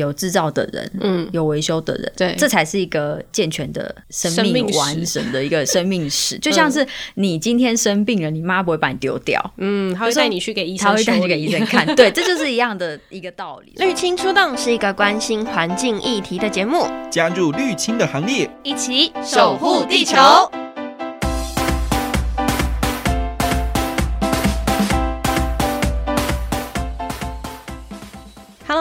[0.00, 6.38] 有制造的人，嗯，有维修的人，对，这才是一个健全的生命完整的一个生命史。
[6.40, 13.72] 就像是你今天生病了，你妈不会把你丢掉，嗯，她会带你去给医生，她会带你去给医生看， 对，这就是一样的一个道理。
[13.76, 20.16] 绿青出动是一个关心环境议题的节目，加入绿青的行列，一起守护地球。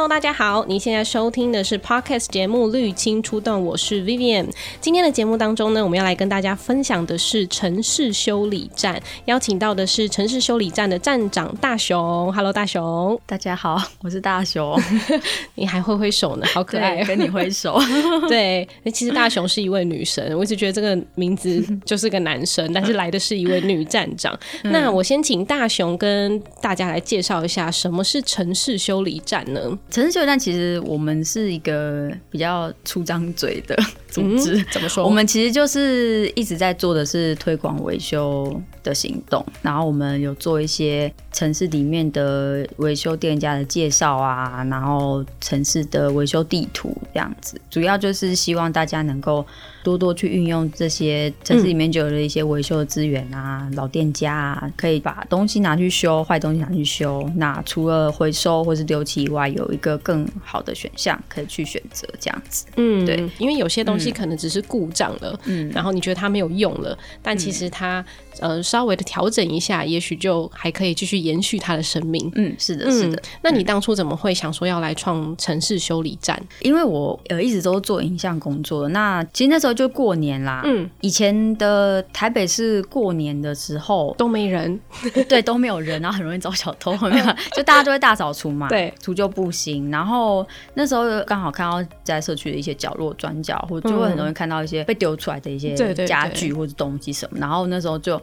[0.10, 4.48] 大家好，你现在收听的是 Podcast 节目《绿青出动》，我是 Vivian。
[4.82, 12.34] 今天的节目当中呢，我们要来跟大家分享的是城市修理站，邀请到的是城市修理站的站长大熊。
[12.34, 14.78] Hello，大熊，大家好，我是大熊。
[15.54, 17.80] 你还会挥手呢，好可爱，跟你挥手。
[18.28, 24.38] 对，其实大熊是一位女神，我一直觉得这个名字就是个男生，但是来的是一位女站长。
[24.66, 29.62] 那我先请大熊跟大家来介绍一下，什么是城市修理站呢？
[30.00, 33.76] 城市修理站其实我们是一个比较出张嘴的
[34.08, 35.04] 组织，嗯，怎么说？
[35.04, 49.46] 我们其实就是一直在做的是推广维修的行动，然后我们有做一些城市里面的维修店家的介绍啊，然后城市的维修地图这样子，主要就是希望大家能够
[49.84, 57.30] 多多去运用这些城市里面就有的一些维修的资源啊，嗯、老店家啊，可以把东西拿去修，坏东西拿去修。
[57.36, 62.66] 那除了回收或是丢弃以外，有一个更好的选项可以去选择，这样子。
[62.76, 68.06] 嗯，对，因为有些东西可能只是故障了，嗯，然后你觉得它没有用了，但其实它、嗯、
[68.40, 72.32] 呃稍微的调整一下，也许就还可以继续延续它的生命。
[72.36, 73.16] 嗯，是的，是的。
[73.18, 76.42] 嗯、那你当初怎么会想说要来创城市修理站？
[76.62, 80.62] 因为我呃一直都做影像工作，那其实那时候就过年啦。
[80.66, 84.80] 嗯，以前的台北市过年的时候都没人，
[85.28, 89.90] 对，都没有人，然后很容易遭小偷，没有，就大家都会大扫除嘛，对，除旧布新。
[89.90, 97.40] 然后那时候刚好看到在社区的一些角落转角，或者就会很容易看到一些被丢出来的一些家具或者东西什么。
[97.40, 98.22] 然后那时候就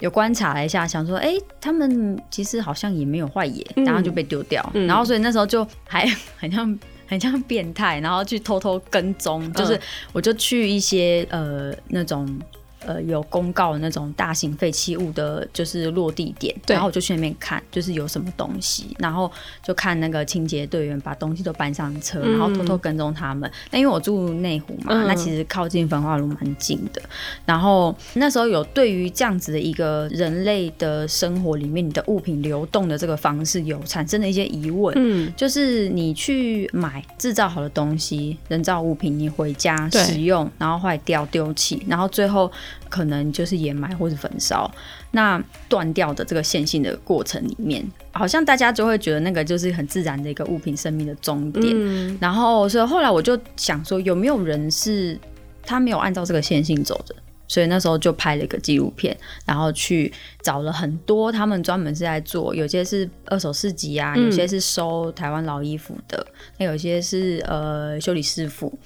[0.00, 4.68] 有观察了一下，想说，哎、欸，他们其实好像也没有坏耶，然后就被丢掉。
[4.74, 6.06] 嗯、然后所以那时候就还
[6.38, 9.80] 很像很像变态，然后去偷偷跟踪，就是
[10.12, 12.26] 我就去一些呃那种。
[12.86, 19.30] 呃，有公告的那种大型废弃物的，就是落地点，然后我就去那边看，就是有什么东西，然后
[19.60, 23.50] 就看那个清洁队员把东西都搬上车，然后偷偷跟踪他们。
[23.72, 27.02] 那、嗯、因为我住内湖嘛，嗯、那其实靠近焚化炉蛮近的。
[27.44, 34.94] 然后那时候有对于这样子的一个人类的生活里面，你的物品流动的这个方式有产生了一些疑问。
[34.96, 42.48] 嗯，就是你去买制造好的东西，人造物品，你回家使用，然后坏掉丢弃，然后最后。
[42.88, 44.70] 可能就是掩埋或是焚烧，
[45.10, 51.74] 那断掉的这个线性的过程里面，好像大家就会觉得那个就是很自然的一个物品生命的终点。
[51.74, 55.18] 嗯、然后，所以后来我就想说，有没有人是
[55.62, 57.14] 他没有按照这个线性走的？
[57.48, 66.26] 所以那时候就拍了一个纪录片，然后去找了很多他们专门是在做，有些是二手市集啊，有些是收台湾老衣服的，
[66.58, 68.76] 那、嗯、有些是呃修理师傅。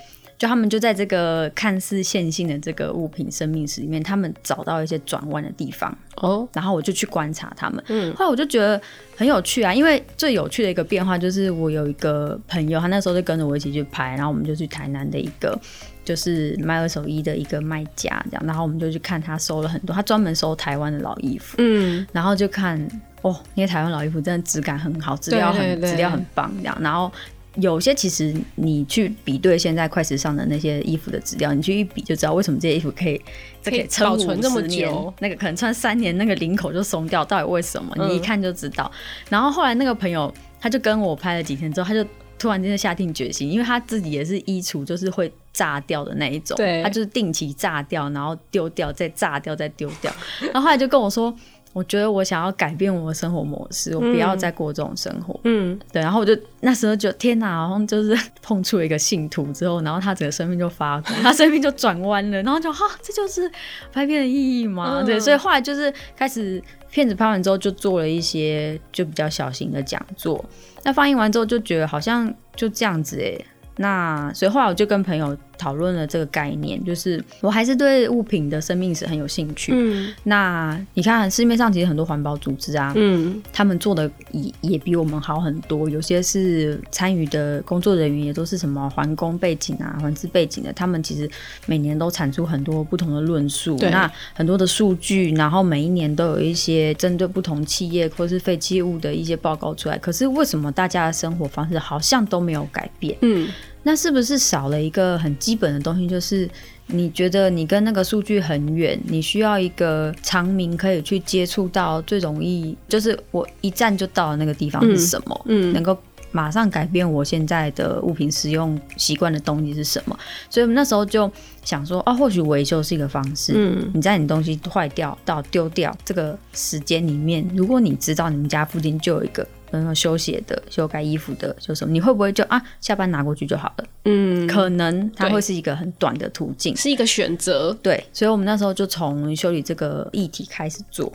[0.40, 5.94] 就他们就在这个看似线性的这个物品生命史里面，他们找到一些转弯的地方。
[6.16, 8.80] 哦，然后我就去观察他们，嗯，后来我就觉得
[9.14, 15.58] 很有趣啊，因为最有趣的一个变化就是我有一个朋友，他那时候就跟着我一起去拍，然后我们就去台南的一个
[16.06, 22.80] 就是卖二手衣的一个卖家这样，然后我们就去看他收了很多，他专门收台湾的老衣服，嗯，然后就看
[23.20, 27.12] 哦，那些台湾老衣服真的质感很好，质量很质量很棒这样，然后。
[27.56, 33.20] 有些其实你去比对现在快时尚的那些衣服的质量，你去一比就知道为什么这些衣服可以
[33.64, 35.12] 可以保存这么久。
[35.18, 37.92] 那个可能穿三年，那个领口就松掉，到底为什么？
[38.06, 38.88] 你一看就知道。
[38.94, 38.98] 嗯、
[39.30, 50.12] 然后后来那个朋友他就跟我拍了几天之后，他就突然间下定决心，因为他自己也是衣橱就是会炸掉的那一种，对，他就是定期炸掉，然后丢掉，再炸掉，再丢掉。
[50.40, 51.36] 然后后来就跟我说。
[51.72, 55.38] 我觉得我想要改变我的生活模式，我不要再过这种生活。
[55.44, 56.02] 嗯，对。
[56.02, 62.42] 然后我就那时候就天哪，好像就是 碰触了一个信徒之后，然后他整个生命就发光， 他生命就转弯了。
[62.42, 63.48] 然后就哈，这就是
[63.92, 65.00] 拍片的意义嘛？
[65.00, 65.20] 嗯、对。
[65.20, 70.44] 所以后来就是开始片子拍完之后，就做了一些就比较小型的讲座。
[70.82, 73.38] 那放映完之后，就觉得好像就这样子哎。
[73.76, 79.72] 那所以后来我就跟朋友讨论了这个概念，就是我还是对物品的生命史很有兴趣。
[79.74, 91.28] 嗯，那你看市面上其实很多环保组织啊，嗯，他们做的也也比我们好很多，有些是参与的工作人员也都是什么环工背景啊、环资背景的，他们其实
[91.66, 99.98] 每年都产出很多不同的论述，对那很多的数据，然后每一年都有一些针对不同企业或是废弃物的一些报告出来。
[99.98, 103.16] 可是为什么大家的生活方式好像都没有改变？
[103.20, 103.48] 嗯。
[103.82, 106.06] 那是不是少了一个很基本的东西？
[106.06, 106.48] 就是
[106.88, 115.42] 你觉得你跟那个数据很远，你需要一个长明可以去接触到最容易，就是我一站就到的那个地方是什么？
[115.46, 115.96] 嗯，嗯能够
[116.30, 120.18] 马上改变我现在的物品使用习惯的东西是什么？
[120.50, 121.30] 所以我们那时候就
[121.64, 123.52] 想说，啊，或许维修是一个方式。
[123.56, 129.46] 嗯，你在你东西坏掉到丢掉这个时间里面，如果你知道你们家附近就有一个。
[129.72, 131.92] 嗯，修鞋的、修改衣服的，就什么？
[131.92, 133.84] 你会不会就啊，下班拿过去就好了？
[134.04, 137.76] 嗯，可能它会是一个很短的途径，是一个选择。
[137.82, 141.12] 对，所以我们那时候就从修理这个议题开始做，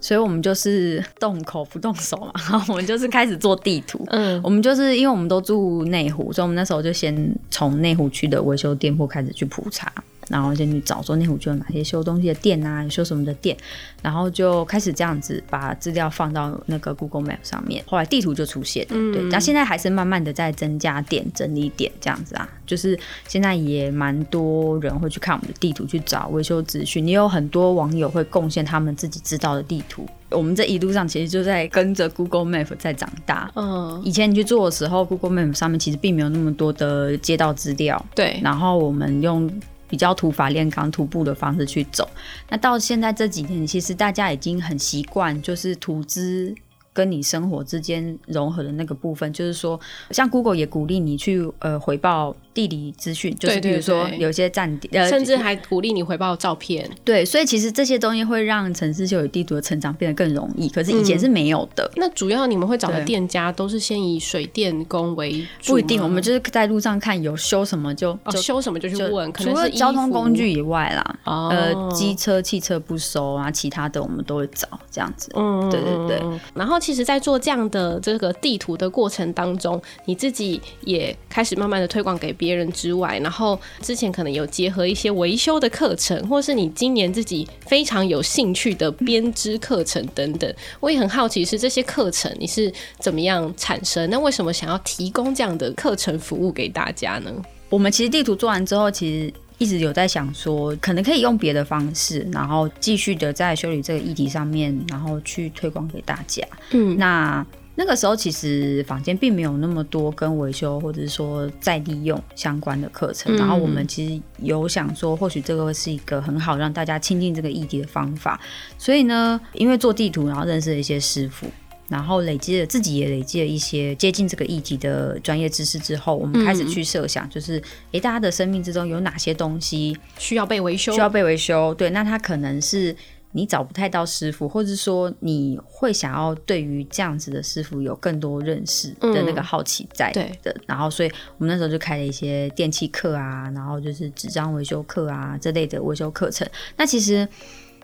[0.00, 4.04] 所以我们就是动口不动手嘛，然 后我们就是开始做地图。
[4.10, 9.92] 嗯，我们就是因为我们都住内湖，所以我们那时候就先从内湖区的维修店铺开始去普查。
[10.28, 13.56] 然后先去找说内湖区有哪些修东西的店啊，修什么的店，
[14.02, 22.98] 然后就开始这样子把资料放到那个 Google Map 上面，后来地图就出现，嗯，对，那现在还是慢慢的在增加点整理点这样子啊，就是
[23.28, 39.50] 现在也蛮多人会去看我们的地图去找维修资讯，也有很多网友会贡献他们自己知道的地图，我们这一路上其实就在跟着 Google Map 在长大，嗯，以前你去做的时候，Google Map 上面其实并没有那么多的街道资料，对，然后我们用。
[39.88, 42.08] 比较土法炼钢、徒步的方式去走，
[42.48, 46.54] 那到现在这几年，其实大家已经很习惯，就是徒资。
[46.94, 49.78] 跟你生活之间融合的那个部分，就是说，
[50.10, 56.88] 像 Google 也鼓励你去呃回报地理资讯，就是比如说有些站点，甚至还鼓励你回报照片。
[57.04, 61.84] 对，所以其实这些东西会让城市修理地图的成长变得更容易，可是以前是没有的。
[61.96, 65.72] 嗯、那主要你们会找的店家都是先以水电工为主？
[65.72, 75.32] 不一定，我们就是在路上看有修什么就，就、哦、修什么就去问，可能除了交通工具以外啦，哦、呃，机车、汽车不收啊，其他的我们都会找这样子。
[75.34, 76.78] 嗯，对对对，然后。
[76.84, 90.54] 其实，在做这样的这个地图的过程当中，你自己也开始慢慢的推广给别人之外，然后之前可能有结合一些维修的课程，或是你今年自己非常有兴趣的编织课程等等。
[90.78, 94.10] 我也很好奇，是这些课程你是怎么样产生？
[94.10, 97.32] 那为什么想要提供这样的课程服务给大家呢？
[97.70, 99.32] 我们其实地图做完之后，其实。
[99.58, 106.42] 一直有在想说，可能可以用别的方式，然后继续的在修理这个议题上面，然后去推广给大家。
[106.72, 107.46] 嗯，那
[107.76, 118.40] 那个时候其实坊间并没有那么多跟维修或者是说再利用相关的课程，嗯、然后我们其实有想说，或许这个会是一个很好让大家亲近这个议题的方法。
[118.78, 121.48] 所以呢，因为做地图，然后认识了一些师傅。
[121.88, 130.92] 然后累积了自己也累积了一些接近这个议题的专业知识之后，我们开始去设想，就是诶，大家的生命之中有哪些东西需要被维修？
[130.92, 131.74] 需要被维修？
[131.74, 132.96] 对，那他可能是
[133.32, 140.22] 你找不太到师傅，或者说你会想要对于这样子的师傅有更多认识的那个好奇在的。
[140.22, 146.48] 嗯、对，然后所以我们那时候就开了一些电器课啊，然后就是纸张维修课啊这类的维修课程。
[146.76, 147.28] 那其实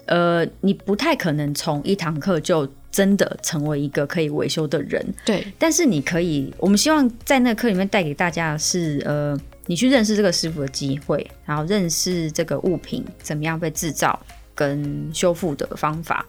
[0.07, 5.47] 呃，你不太可能从一堂课就真的成为一个可以维修的人，对。
[5.59, 14.19] 但是你可以，我们希望在那个课里面带给大家的是，呃，你去认识这个师傅的机会，然后认识这个物品怎么样被制造
[14.55, 16.27] 跟修复的方法，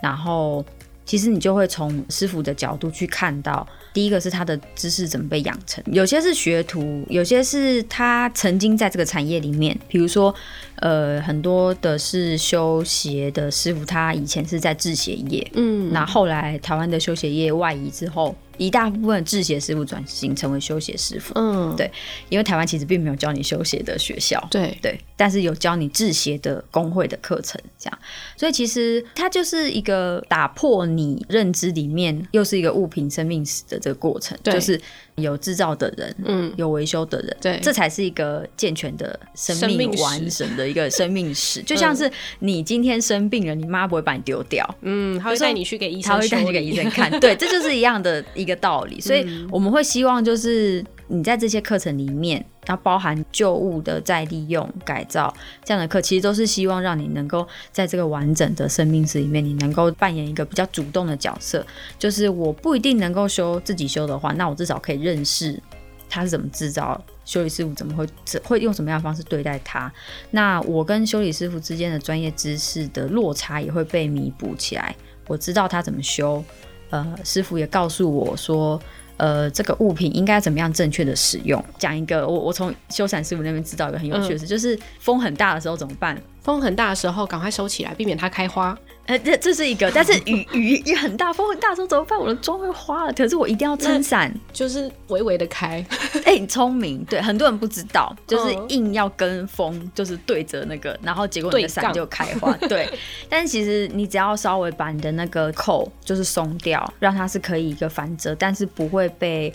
[0.00, 0.64] 然后
[1.04, 10.34] 其实你就会从师傅的角度去看到，第一个是他的知识怎么被养成，有些是学徒，有些是他曾经在这个产业里面，比如说。
[10.80, 21.90] 呃，很多的是修鞋的师傅，他以前是在制鞋业，嗯，那后来台湾的修鞋业外移之后，一大部分制鞋师傅转型成为修鞋师傅，嗯，对，
[22.28, 24.76] 因为台湾其实并没有教你修鞋的学校，对。
[24.82, 27.98] 对，但是有教你制鞋的工会的课程，这样，
[28.36, 34.52] 所以其实它就是一个打破你认知里面又是一个物品生命史的这个过程，对。
[34.52, 34.78] 就是
[35.14, 40.64] 有制造的人，嗯，有维修的人，对，这才是一个健全的生命完整的。
[40.68, 49.00] 一个生命史，就像是你今天生病了，你妈不会把你丢掉，嗯，她会带你去给医生，她会带你去给医生看，对，这就是一样的 一个道理。
[49.00, 55.34] 所以我们会希望，就是你在这些课程里面，它包含旧物的再利用、改造
[55.64, 61.66] 这样的课，其实都是希望让你能够在这个完整的生命史里面，你能够扮演一个比较主动的角色。
[61.98, 65.60] 就是我不一定能够修自己修的话，那我至少可以认识。
[66.06, 68.06] 它是怎么制造，修理师傅怎么会
[68.44, 69.92] 会用什么样的方式对待他。
[70.30, 74.94] 那我跟修理师傅之间的专业知识的落差也会被弥补起来。
[75.26, 76.44] 我知道他怎么修，
[76.90, 78.80] 呃，师傅也告诉我说。
[79.16, 81.64] 呃，这个物品应该怎么样正确的使用？
[81.78, 86.20] 讲一个，我我从修伞师傅那边知道一个很有趣的事，嗯、就是风很大的时候怎么办？
[86.42, 88.76] 风很大的时候，赶快收起来，避免它开花。
[89.06, 92.18] 呃，这这是一个，但是雨雨也很大，风很大的时候怎么办？
[92.18, 95.84] 我的妆会花了，可是我一定要撑伞，就是微微的开。
[96.24, 102.52] 哎、欸，你聪明，对，很多人不知道，就是硬要跟风，就是对着那个，然后结果你的伞就开花。
[102.56, 109.52] 对， 对，但是其实你只要稍微把你的那个扣就是松掉，让它是可以一个反折，但是不会被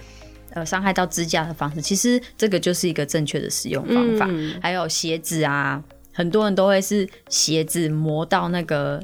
[0.54, 4.28] 呃伤害到支架的方式，其实这个就是一个正确的使用方法。
[4.30, 5.84] 嗯、还有鞋子啊。
[6.12, 9.02] 很多人都会是鞋子磨到那个，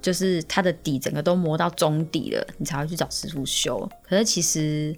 [0.00, 3.88] 就是它的底整个都磨到中底了，你才会去找师傅修。
[4.08, 4.94] 可是其实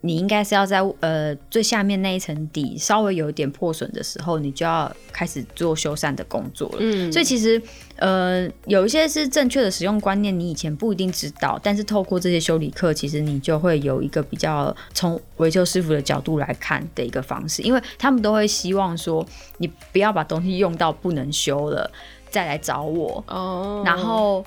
[0.00, 6.78] 你应该是要在呃最下面那一层底稍微有一点破损的时候，你就要开始做修缮的工作了。
[6.80, 7.60] 嗯，所以其实。
[7.96, 19.24] 呃，有一些是正确的使用观念，你以前不一定知道，但是透过这些修理课，其实你就会有一个比较从维修师傅的角度来看的一个方式，因为他们都会希望说，
[19.58, 21.88] 你不要把东西用到不能修了
[22.32, 23.22] 再来找我。
[23.28, 24.44] 哦，然后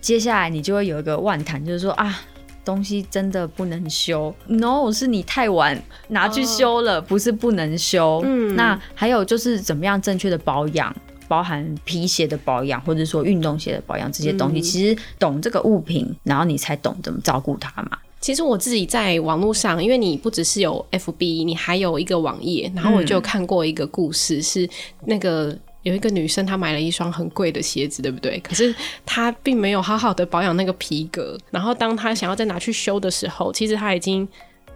[0.00, 2.18] 接下来你就会有一个万谈，就是说啊，
[2.64, 10.92] 东西真的不能修，no，是你太晚拿去修了，不是不能修，嗯，那还有就是怎么样正确的保养。
[11.28, 17.98] 包含皮鞋的保养，或者说运动鞋的保养这些东西，嗯、其实懂这个物品，然后你才懂怎么照顾它嘛。
[18.20, 24.70] 其实我自己在网络上，因为你不只是有 FB，你还有一个网页，然后我就看过一个故事，嗯、是
[25.06, 28.40] 那个有一个女生她买了一双很贵的鞋子，对不对？
[28.40, 28.74] 可是
[29.04, 34.28] 她并没有好好的保养那个皮革，然后当她想要再拿去修的时候，其实她已经。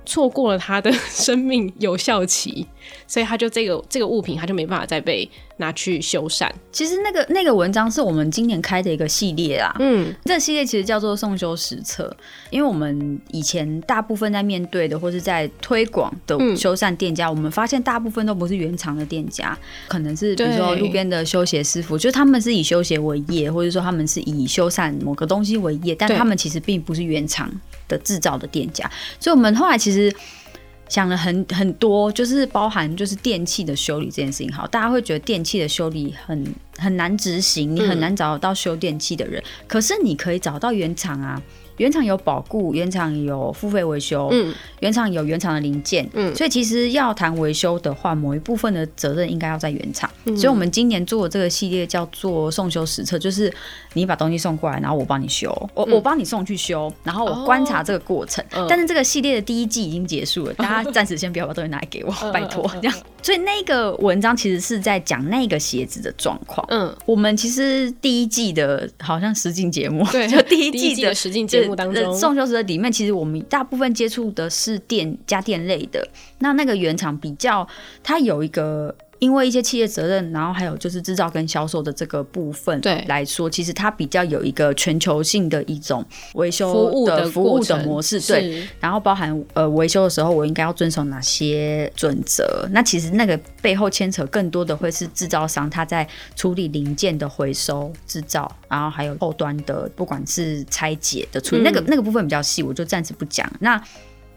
[0.06, 2.66] 错过了她的 生命有效期，
[3.06, 6.48] 所以他就这个这个物品，他就没办法再被拿去修缮。
[6.72, 12.14] 其实那个那个文章是我们今年开的一个系列啦，嗯，这个系列其实叫做送修实测，
[12.50, 19.56] 因为我们以前大部分在面对的或是在推广的修缮店家，嗯、我们发现大部分都不是原厂的店家，
[19.88, 27.50] 可能是比如说路边的修鞋师傅，就是他们是以修鞋为业，或者说他们是以修缮某个东西为业，但他们其实并不是原厂。
[27.90, 30.14] 的制造的店家，所以我们后来其实
[30.90, 34.52] 想了很很多，就是包含就是电器的修理这件事情。
[34.52, 41.40] 好，大家会觉得电器的修理很很难执行，你很难找到修电器的人，嗯、可是你可以找到原厂啊。
[41.80, 50.10] 原厂有保固，原厂有付费维修，嗯，原厂有原厂的零件，嗯，所以其实要谈维修的话，某一部分的责任应该要在原厂。
[50.26, 53.50] 嗯、所以我们今年做的这个系列叫做送修实测，就是
[53.94, 58.44] 你把东西送过来，然后我帮你修，我、嗯、我帮你送去修，然后我观察这个过程。
[58.52, 62.94] 哦、但是这个系列的第一季已经结束了，大家暂时先不要把东西拿来给我， 拜托这样。
[63.22, 66.64] 所以那个文章其实是在讲那个鞋子的状况。
[66.70, 71.76] 嗯，我们其实第一季的好像实境节目，对， 就第一季的实境节目。
[71.76, 76.06] 当中送修的里面，其实我们大部分接触的是电家电类的。
[76.38, 77.66] 那那个原厂比较，
[78.02, 78.94] 它有一个。
[79.20, 88.18] 因为一些企业责任，然后还有就是制造跟销售的这个部分来说，其实它比较有一个全球性的一种维修的服务的模式。
[88.20, 92.66] 对，然后包含呃维修的时候，我应该要遵守哪些准则？
[92.72, 103.46] 那其实那个背后牵扯更多的会是制造商他在处理零件的回收制造，然后还有后端的不管是拆解的处理，嗯、那个那个部分比较细，我就暂时不讲。
[103.60, 103.78] 那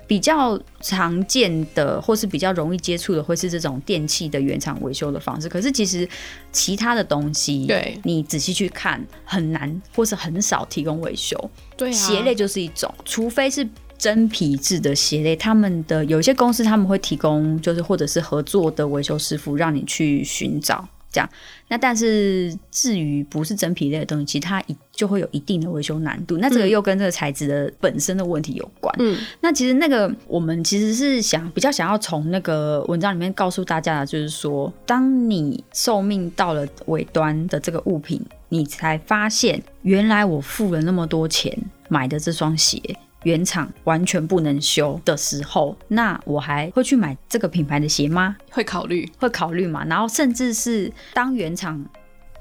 [0.06, 5.48] 比较常见的，或是比较容易接触的，会是这种电器的原厂维修的方式。
[5.48, 6.08] 可是其实
[6.52, 11.38] 其他的东西，对，你仔细去看，很难或是很少提供维修。
[11.78, 13.68] 对啊，鞋类就是一种，除非是
[13.98, 20.88] 真皮质的鞋类，他们的有一些公司他们会提供，就是或者是合作的维修师傅，让你去寻找。
[21.14, 21.30] 这样，
[21.70, 26.38] 那但是至于不是真皮类的东西，其实它一就会有一定的维修难度。
[26.40, 28.94] 那这个又跟这个材质的本身的问题有关。
[28.98, 41.56] 嗯，那其实那个我们其实是想比较想要从那个文章里面告诉大家的，就是说，当你寿命到了尾端的这个物品，你才发现原来我付了那么多钱
[41.90, 42.82] 买的这双鞋。
[43.24, 48.36] 原厂完全不能修的时候，那我还会去买这个品牌的鞋吗？
[48.52, 49.84] 会考虑，会考虑嘛。
[49.86, 51.84] 然后甚至是当原厂，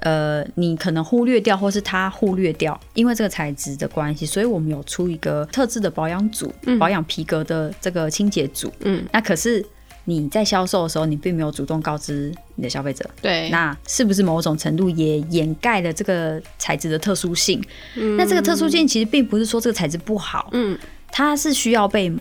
[0.01, 8.71] 呃，你可能忽略掉，或是他忽略掉，因为这个材质的关系，所以我们有出一个特制的保养组，嗯、保养皮革的这个清洁组。
[8.81, 9.65] 嗯，那可是。
[10.05, 17.63] 你在销售的时候，你并没有主动告知你的消费者，对，那是不是某种程度也掩盖了这个材质的特殊性？
[17.95, 20.77] 嗯，那这个特殊性其实并不是说这个材质不好，嗯，
[21.11, 22.11] 它是需要被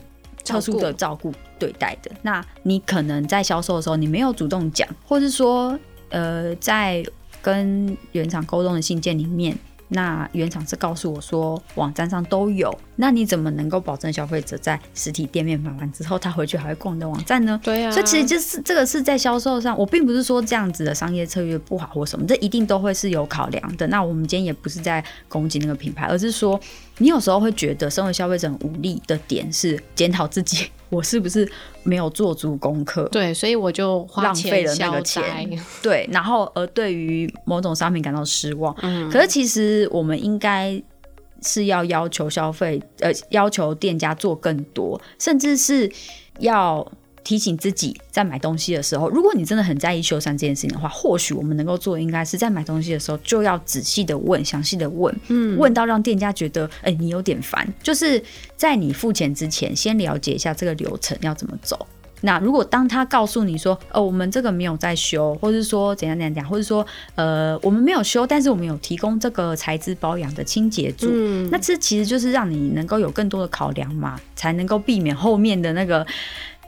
[0.45, 1.33] 特殊的照顾。
[1.59, 2.11] 对待的。
[2.23, 7.01] 那你可能在销售的时候，你没有主动讲，或是说，呃，在
[7.41, 9.57] 跟原厂沟通的信件里面。
[9.93, 17.61] 那原厂是告诉我说，网站上都有，那你怎么能够保证消费者在实体店面买完之后，他回去还会逛你的网站呢？
[17.63, 23.87] 对啊，所以其实就是这个是在销售上，我并不是说这样子的商业策略不好或什么，这一定都会是有考量的。
[23.87, 26.59] 那我们今天也不是在攻击那个品牌，而是说。
[26.99, 31.51] 你有时候会觉得，身为消费者很无力的点是检讨自己， 我是不是
[31.83, 33.09] 没有做足功课？
[33.09, 35.23] 对，所以我就浪费了那个钱。
[35.83, 38.75] 对，然后而对于某种商品感到失望。
[38.83, 40.81] 嗯，可是其实我们应该
[41.43, 45.91] 是要要求消费，呃，要求店家做更多，甚至是
[46.39, 46.87] 要。
[47.25, 57.67] 提醒自己在买东西的时候，如果你真的很在意修缮这件事情的话，或许我们能够做的应该是在买东西的时候就要仔细的问、详细的问，嗯，问到让店家觉得，哎、欸，你有点烦。
[57.83, 58.23] 就是
[58.57, 61.87] 在你付钱之前，先了解一下这个流程要怎么走。
[62.25, 66.87] 那如果当他告诉你说，哦，我们这个没有在修，或是说怎样怎样怎样，或者说，
[67.17, 76.07] 呃，我们没有修，但是我们有提供这个材质保养的清洁组，嗯，那这其实就是让你能够有更多的考量嘛，才能够避免后面的那个。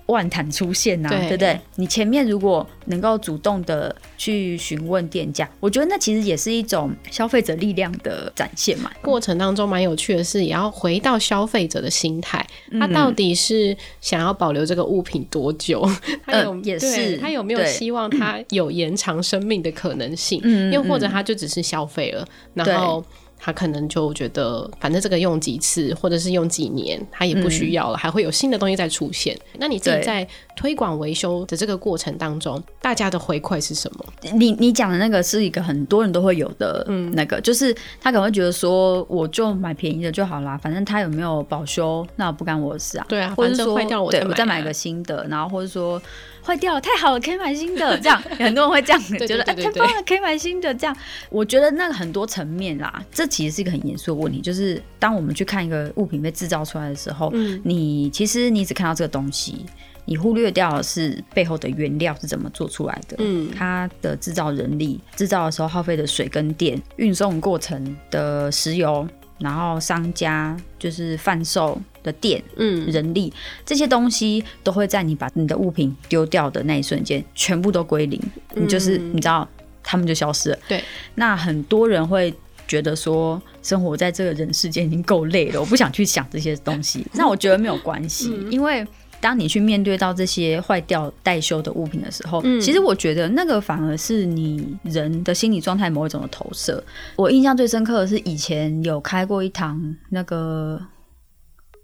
[0.06, 1.60] 万谈出现呐、啊，对，对不对？
[1.76, 8.90] 你前面如果能够主动的去询问店家，我觉得那其实也是一种消费者力量的展现嘛。
[9.00, 12.46] 过程当中蛮有趣的是，也要回到消费者的心态，
[12.78, 15.82] 他到底是想要保留这个物品多久？
[16.06, 20.40] 嗯、 他有也是他有没有希望他有延长生命的可能性？
[20.44, 23.04] 嗯，又或者他就只是消费了，然后。
[23.44, 29.38] 他可能就觉得，反正这个用几次，或者是用几年，他也不需要了，嗯、还会有新的东西再出现。
[29.58, 34.06] 那你自己在推广维修的这个过程当中，大家的回馈是什么？
[34.32, 37.70] 你你讲的那个是一个很多人都会有的，嗯，那个就是
[38.00, 43.04] 他可能会觉得说，我就买便宜的就好啦，反正他有没有保修，那不干我的事啊。
[43.10, 46.00] 对啊，或者说坏掉我再买个新的，然后或者说。
[46.44, 47.98] 坏掉了，太好了，可以买新的。
[47.98, 50.74] 这样很多人会这样 觉得，哎、欸，太棒了，可以买新的。
[50.74, 50.94] 这样，
[51.30, 54.40] 我觉得那个很多层面啦，这其实是一个很严肃的问题。
[54.40, 59.64] 就是当我们去看一个物品被制造出来的时候，嗯、你其实你只看到这个东西，
[60.04, 63.16] 你忽略掉的是背后的原料是怎么做出来的。
[63.20, 69.08] 嗯，它的制造人力，制造的时候耗费的水跟电，运送过程的石油。
[69.44, 73.32] 然后商家就是贩售的店，嗯，人力
[73.64, 78.20] 这些东西都会在你把你的物品丢掉的那一瞬间，全部都归零。
[78.54, 79.46] 你就是你知道，
[79.82, 80.58] 他们就消失了。
[80.66, 80.82] 对，
[81.14, 82.32] 那很多人会
[82.66, 87.06] 觉得说，生活在这个人世间已经够累了，我不想去想这些东西。
[87.12, 88.84] 那我觉得没有关系，因为。
[89.24, 96.84] 当你去面对到这些坏掉待修的物品的时候，嗯，其实我觉得那个反而是你人的心理状态某一种的投射。
[97.16, 100.78] 我印象最深刻的是以前有开过一堂那个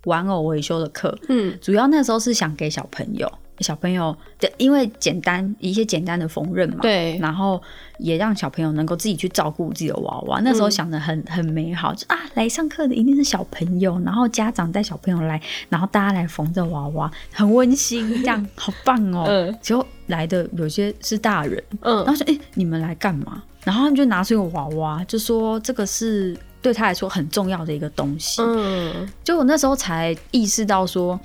[0.04, 3.32] 玩偶维修的课，嗯，主要那时候是想给小朋友。
[3.60, 7.60] 小朋友的，因为简单一些简单的缝纫嘛，对，然后
[7.98, 10.40] 也让小朋友能够自己去照顾自己的娃娃。
[10.42, 19.24] 那时候想的很很美好，就啊，来上课的一定是小朋友，然后家长带小朋友来，然后大家来缝这娃娃，很温馨，这样好棒哦。
[19.28, 23.42] 嗯，结果来的有些是大人，嗯，然后说，哎、欸，你们来干嘛？
[23.64, 28.40] 然后他们就拿出一个娃娃，就说这个是对他来说很重要的一个东西。
[28.40, 31.20] 嗯，就我那时候才意识到说。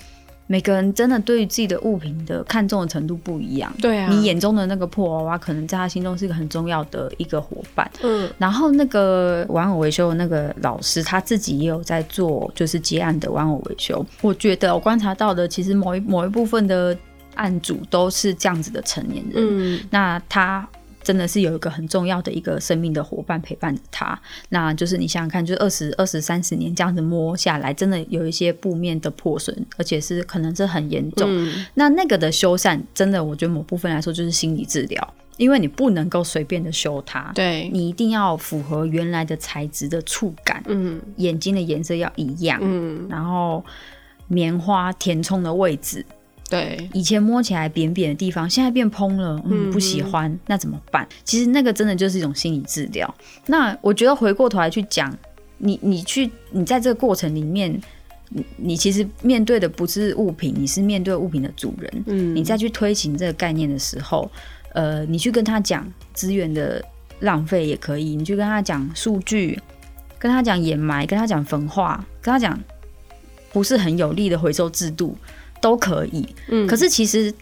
[0.47, 3.73] 每个人真的对于自己的物品的看重的程度不一样。
[3.81, 7.89] 对啊，你眼中的那个破娃娃，可能在他心中是一个很重要的一个伙伴。
[8.03, 14.05] 嗯，然后那个玩偶维修的那个老师，他自己也有在做，就是接案的玩偶维修。
[14.21, 16.95] 我觉得我观察到的，其实某一某一部分的
[17.33, 19.33] 案主都是这样子的成年人。
[19.35, 20.67] 嗯，那他。
[21.05, 31.29] 真的是有一个很重要的一个生命的伙伴陪伴着他，那就是你想想看，就是二十二十三十年这样子摸下来，真的有一些布面的破损，而且是可能是很严重。
[31.29, 43.63] 嗯、那那个的修缮，真的我觉得某部分来说就是心理治疗，因为你不能够随便的修它，对，你一定要符合原来的材质的触感，嗯，眼睛的颜色要一样，嗯，然后
[44.27, 46.03] 棉花填充的位置。
[46.47, 51.07] 对，以前摸起来扁扁的地方，现在变蓬了，嗯，不喜欢，嗯、那怎么办？
[51.23, 53.13] 其实那个真的就是一种心理治疗。
[53.47, 55.11] 那我觉得回过头来去讲，
[55.57, 57.75] 你你去你在这个过程里面，
[58.29, 62.03] 你你其实面对的不是物品，你是面对物品的主人。
[62.05, 64.29] 嗯，你再去推行这个概念的时候，
[64.73, 66.79] 呃，你去跟他讲资源的
[67.21, 69.59] 浪费也可以，你去跟他讲数据，
[70.19, 72.57] 跟他讲掩埋，跟他讲焚化，跟他讲
[73.51, 75.17] 不是很有利的回收制度。
[75.61, 77.33] 都可以，嗯，可是其实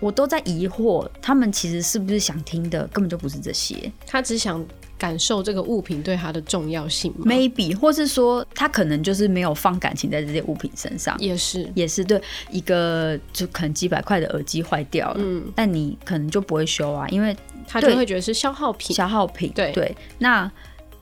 [0.00, 4.64] 我都在疑惑，他们其实是不是想听的根本就不是这些，他只想
[4.98, 17.34] 感受这个物品对他的重要性？Maybe，或是说他可能就是没有放感情在这些物品身上，也是，也是对一个就可能几百块的耳机坏掉了，嗯，但你可能就不会修啊，因为
[17.66, 19.72] 他就会觉得是消耗品，消耗品，对。
[19.72, 20.50] 对，那。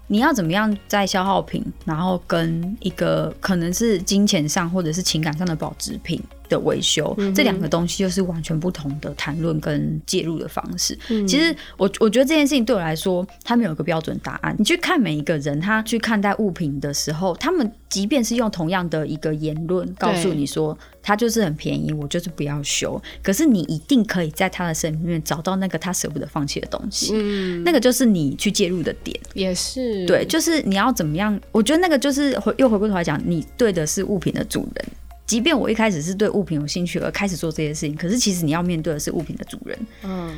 [0.07, 10.99] 你要怎么样在消耗品，然后跟一个可能是金钱上或者是情感上的保值品的维修，嗯、这两个东西就是完全不同的谈论跟介入的方式。
[11.09, 14.55] 嗯、其实我我觉得这件事情对我来说，他们有一个标准答案。
[14.59, 23.01] 你去看每一个人，他去看待物品的时候，他们即便是用同样的一个言论告诉你说，它就是很便宜，我就是不要修。
[23.23, 27.13] 可是你一定可以在他的生命里面找到那个他舍不得放弃的东西。
[27.15, 29.19] 嗯，那个就是你去介入的点。
[29.35, 31.39] 也是对，就是你要怎么样？
[31.53, 34.85] 我觉得那个就是回又回过头来讲，你对的是物品的主人。
[35.27, 40.31] 即便我一开始是对物品有兴趣而开始做这些事情，可是其实你要面对的是物品的主人，嗯，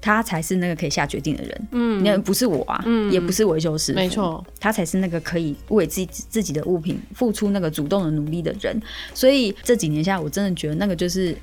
[0.00, 8.80] 他才是那个可以下决定的人，嗯，那不是我啊，嗯，也不是维修师，没错，他才是那个可以为自己自己的物品付出那个主动的努力的人。
[9.12, 11.36] 所以这几年下来，我真的觉得那个就是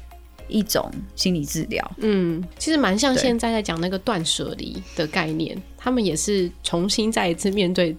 [0.47, 7.95] 一种心理治疗，嗯，其实蛮像现在在讲那个断舍离的概念，他们也是重新再一次面对。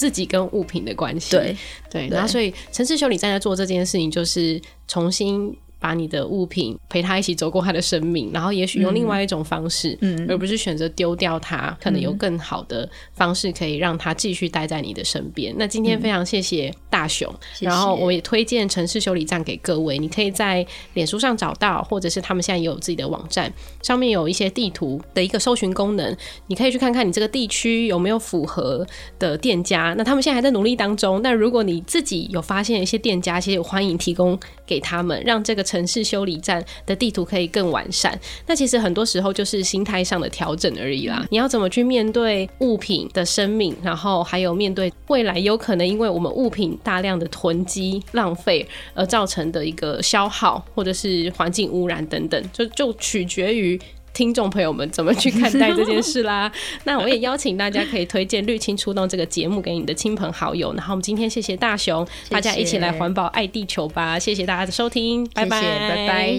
[0.00, 1.54] 自己跟物品的关系，对
[1.90, 4.58] 对，然后所以城市修理站在做这件事情，就是
[4.88, 5.54] 重新。
[5.80, 15.54] 把你的物品陪他一起走过他的生命，然后也许用另外一种方式，嗯，而不是选择丢掉它，嗯，可能有更好的方式可以让他继续待在你的身边。
[15.54, 23.50] 嗯，那今天非常谢谢大雄，嗯，然后我也推荐城市修理站给各位，你可以在脸书上找到，或者是他们现在也有自己的网站，
[23.82, 26.14] 上面有一些地图的一个搜寻功能，
[26.48, 28.86] 你可以去看看你这个地区有没有符合
[29.18, 29.94] 的店家。
[29.96, 35.64] 那他们现在还在努力当中，那如果你自己有发现一些店家，其实欢迎提供给他们，让这个。
[35.70, 41.24] 城市修理站的地图可以更完善，那其实很多时候就是心态上的调整而已啦。
[41.30, 53.80] 你要怎么去面对物品的生命，然后还有面对未来有可能因为我们物品大量的囤积浪费而造成的一个消耗，或者是环境污染等等，就就取决于。
[54.12, 56.50] 听众朋友们怎么去看待这件事啦？
[56.84, 60.72] 那我也邀请大家可以推荐《绿青出动》这个节目给你的亲朋好友。
[60.74, 64.18] 然后我们今天谢谢大雄，谢谢大家一起来环保爱地球吧！
[64.18, 66.34] 谢谢大家的收听，拜拜拜拜。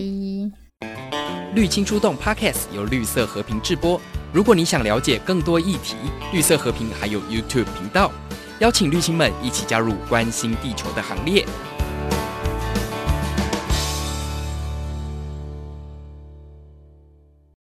[1.54, 4.00] 绿青出动 Podcast 由绿色和平制播。
[4.32, 5.96] 如果你想了解更多议题，
[6.32, 8.12] 绿色和平还有 YouTube 频道，
[8.60, 11.46] 邀请绿青们一起加入关心地球的行列。